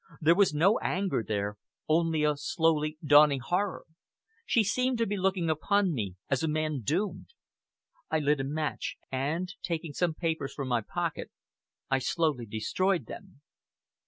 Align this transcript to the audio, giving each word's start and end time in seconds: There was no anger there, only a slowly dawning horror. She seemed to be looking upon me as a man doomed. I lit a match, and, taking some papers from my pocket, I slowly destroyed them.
There 0.19 0.33
was 0.33 0.51
no 0.51 0.79
anger 0.79 1.23
there, 1.23 1.57
only 1.87 2.23
a 2.23 2.35
slowly 2.35 2.97
dawning 3.05 3.39
horror. 3.41 3.85
She 4.47 4.63
seemed 4.63 4.97
to 4.97 5.05
be 5.05 5.15
looking 5.15 5.47
upon 5.47 5.93
me 5.93 6.15
as 6.27 6.41
a 6.41 6.47
man 6.47 6.81
doomed. 6.81 7.27
I 8.09 8.17
lit 8.17 8.39
a 8.39 8.43
match, 8.43 8.97
and, 9.11 9.53
taking 9.61 9.93
some 9.93 10.15
papers 10.15 10.55
from 10.55 10.69
my 10.69 10.81
pocket, 10.81 11.29
I 11.91 11.99
slowly 11.99 12.47
destroyed 12.47 13.05
them. 13.05 13.41